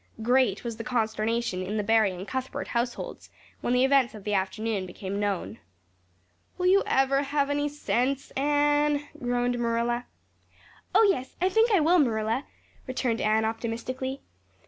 Great 0.23 0.63
was 0.63 0.77
the 0.77 0.83
consternation 0.83 1.61
in 1.61 1.77
the 1.77 1.83
Barry 1.83 2.09
and 2.11 2.27
Cuthbert 2.27 2.69
households 2.69 3.29
when 3.59 3.71
the 3.71 3.85
events 3.85 4.15
of 4.15 4.23
the 4.23 4.33
afternoon 4.33 4.87
became 4.87 5.19
known. 5.19 5.59
"Will 6.57 6.65
you 6.65 6.81
ever 6.87 7.21
have 7.21 7.51
any 7.51 7.69
sense, 7.69 8.31
Anne?" 8.35 9.07
groaned 9.21 9.59
Marilla. 9.59 10.07
"Oh, 10.95 11.03
yes, 11.07 11.35
I 11.39 11.49
think 11.49 11.69
I 11.71 11.81
will, 11.81 11.99
Marilla," 11.99 12.45
returned 12.87 13.21
Anne 13.21 13.45
optimistically. 13.45 14.21